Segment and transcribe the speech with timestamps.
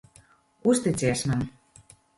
[0.65, 1.47] Uzticies man.